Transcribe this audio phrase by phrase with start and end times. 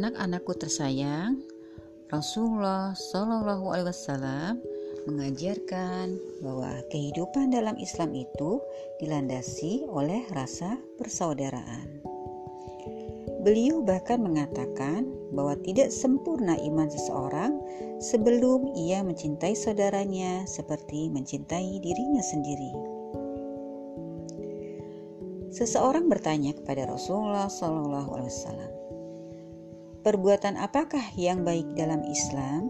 [0.00, 1.44] Anak-anakku tersayang,
[2.08, 4.56] Rasulullah Shallallahu Alaihi Wasallam
[5.04, 8.64] mengajarkan bahwa kehidupan dalam Islam itu
[9.04, 12.00] dilandasi oleh rasa persaudaraan.
[13.44, 15.04] Beliau bahkan mengatakan
[15.36, 17.60] bahwa tidak sempurna iman seseorang
[18.00, 22.72] sebelum ia mencintai saudaranya seperti mencintai dirinya sendiri.
[25.52, 28.79] Seseorang bertanya kepada Rasulullah SAW,
[30.00, 32.68] "Perbuatan apakah yang baik dalam Islam?"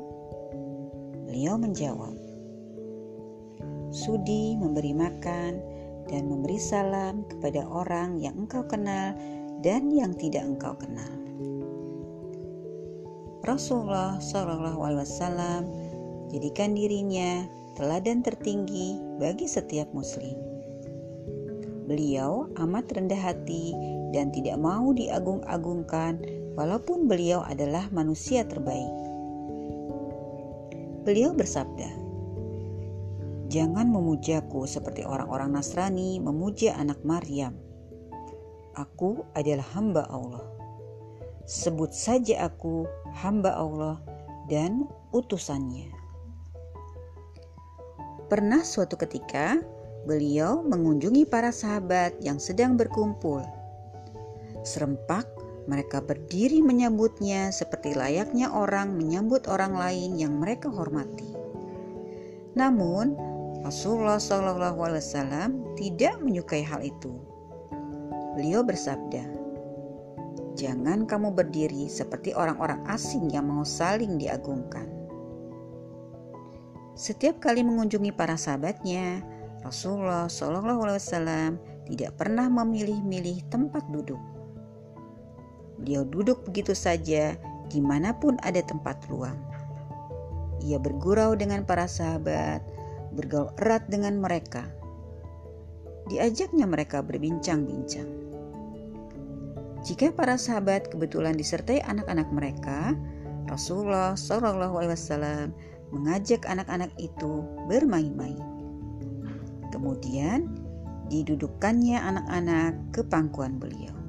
[1.26, 2.16] Beliau menjawab,
[3.94, 5.52] "Sudi memberi makan
[6.10, 9.14] dan memberi salam kepada orang yang engkau kenal."
[9.60, 11.12] dan yang tidak engkau kenal.
[13.44, 15.64] Rasulullah Shallallahu Alaihi
[16.32, 17.44] jadikan dirinya
[17.76, 20.36] teladan tertinggi bagi setiap Muslim.
[21.88, 23.74] Beliau amat rendah hati
[24.12, 26.20] dan tidak mau diagung-agungkan,
[26.60, 28.92] walaupun beliau adalah manusia terbaik.
[31.08, 31.88] Beliau bersabda,
[33.48, 37.56] "Jangan memujaku seperti orang-orang Nasrani memuja anak Maryam."
[38.76, 40.44] Aku adalah hamba Allah.
[41.48, 42.84] Sebut saja aku
[43.16, 43.96] hamba Allah
[44.52, 44.84] dan
[45.16, 45.88] utusannya.
[48.28, 49.58] Pernah suatu ketika
[50.04, 53.42] beliau mengunjungi para sahabat yang sedang berkumpul.
[54.62, 61.36] Serempak mereka berdiri menyambutnya seperti layaknya orang menyambut orang lain yang mereka hormati.
[62.56, 63.16] Namun
[63.60, 67.12] Rasulullah SAW tidak menyukai hal itu.
[68.38, 69.24] Beliau bersabda,
[70.56, 74.88] "Jangan kamu berdiri seperti orang-orang asing yang mau saling diagungkan."
[76.96, 79.24] Setiap kali mengunjungi para sahabatnya,
[79.64, 81.56] Rasulullah Wasallam
[81.88, 84.29] tidak pernah memilih-milih tempat duduk.
[85.80, 87.34] Beliau duduk begitu saja
[87.72, 89.36] di mana pun ada tempat luang.
[90.60, 92.60] Ia bergurau dengan para sahabat,
[93.16, 94.68] bergaul erat dengan mereka.
[96.12, 98.08] Diajaknya mereka berbincang-bincang.
[99.80, 102.92] Jika para sahabat kebetulan disertai anak-anak mereka,
[103.48, 105.46] Rasulullah Shallallahu Alaihi Wasallam
[105.96, 108.36] mengajak anak-anak itu bermain-main.
[109.72, 110.52] Kemudian
[111.08, 113.99] didudukkannya anak-anak ke pangkuan beliau.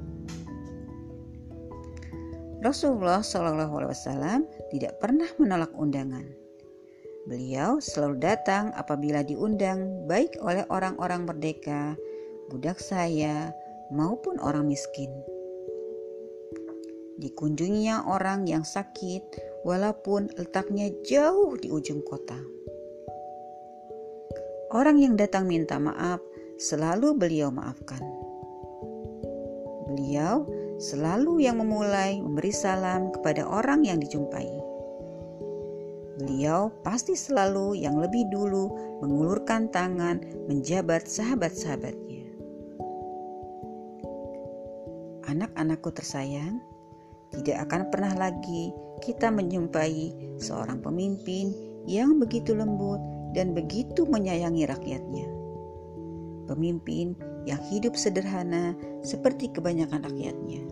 [2.62, 4.40] Rasulullah Shallallahu Alaihi Wasallam
[4.70, 6.24] tidak pernah menolak undangan.
[7.26, 11.94] Beliau selalu datang apabila diundang, baik oleh orang-orang merdeka,
[12.50, 13.50] budak saya,
[13.90, 15.10] maupun orang miskin
[17.22, 19.22] dikunjunginya orang yang sakit
[19.62, 22.34] walaupun letaknya jauh di ujung kota.
[24.74, 26.18] Orang yang datang minta maaf
[26.58, 28.02] selalu beliau maafkan.
[29.86, 30.48] Beliau
[30.82, 34.50] selalu yang memulai memberi salam kepada orang yang dijumpai.
[36.18, 40.18] Beliau pasti selalu yang lebih dulu mengulurkan tangan
[40.50, 42.26] menjabat sahabat-sahabatnya.
[45.30, 46.58] Anak-anakku tersayang,
[47.30, 48.74] tidak akan pernah lagi
[49.06, 50.10] kita menjumpai
[50.42, 51.54] seorang pemimpin
[51.86, 52.98] yang begitu lembut
[53.38, 55.30] dan begitu menyayangi rakyatnya.
[56.50, 57.14] Pemimpin
[57.48, 60.71] yang hidup sederhana seperti kebanyakan rakyatnya.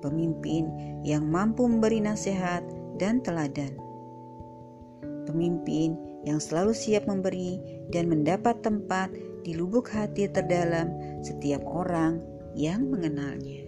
[0.00, 0.70] Pemimpin
[1.04, 2.64] yang mampu memberi nasihat
[2.96, 3.76] dan teladan.
[5.28, 5.94] Pemimpin
[6.24, 7.60] yang selalu siap memberi
[7.92, 9.12] dan mendapat tempat
[9.44, 10.88] di lubuk hati terdalam
[11.20, 12.18] setiap orang
[12.56, 13.67] yang mengenalnya.